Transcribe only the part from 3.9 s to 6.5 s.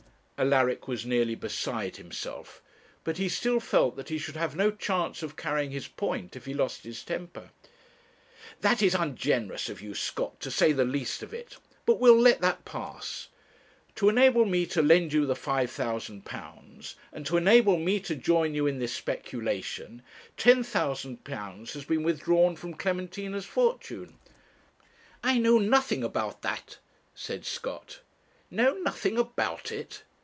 that he should have no chance of carrying his point if